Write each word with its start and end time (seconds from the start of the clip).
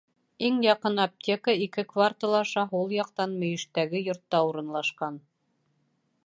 Иң 0.45 0.55
яҡын 0.65 1.01
аптека 1.03 1.53
ике 1.65 1.83
квартал 1.91 2.33
аша 2.37 2.63
һул 2.71 2.95
яҡтан 2.97 3.37
мөйөштәге 3.45 4.03
йортта 4.07 4.41
урынлашҡан. 4.49 5.23